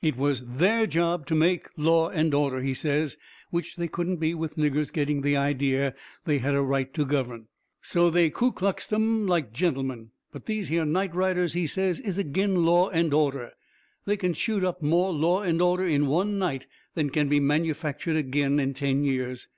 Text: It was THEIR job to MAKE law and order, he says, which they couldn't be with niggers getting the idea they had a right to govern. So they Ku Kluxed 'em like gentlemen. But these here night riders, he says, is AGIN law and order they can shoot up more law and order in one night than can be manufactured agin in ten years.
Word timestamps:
It 0.00 0.16
was 0.16 0.42
THEIR 0.46 0.86
job 0.86 1.26
to 1.26 1.34
MAKE 1.34 1.66
law 1.76 2.08
and 2.08 2.32
order, 2.32 2.60
he 2.62 2.72
says, 2.72 3.18
which 3.50 3.76
they 3.76 3.88
couldn't 3.88 4.16
be 4.16 4.32
with 4.34 4.56
niggers 4.56 4.90
getting 4.90 5.20
the 5.20 5.36
idea 5.36 5.94
they 6.24 6.38
had 6.38 6.54
a 6.54 6.62
right 6.62 6.90
to 6.94 7.04
govern. 7.04 7.48
So 7.82 8.08
they 8.08 8.30
Ku 8.30 8.52
Kluxed 8.52 8.90
'em 8.90 9.26
like 9.26 9.52
gentlemen. 9.52 10.12
But 10.32 10.46
these 10.46 10.68
here 10.68 10.86
night 10.86 11.14
riders, 11.14 11.52
he 11.52 11.66
says, 11.66 12.00
is 12.00 12.16
AGIN 12.16 12.64
law 12.64 12.88
and 12.88 13.12
order 13.12 13.52
they 14.06 14.16
can 14.16 14.32
shoot 14.32 14.64
up 14.64 14.80
more 14.80 15.12
law 15.12 15.42
and 15.42 15.60
order 15.60 15.84
in 15.84 16.06
one 16.06 16.38
night 16.38 16.66
than 16.94 17.10
can 17.10 17.28
be 17.28 17.38
manufactured 17.38 18.16
agin 18.16 18.58
in 18.58 18.72
ten 18.72 19.04
years. 19.04 19.48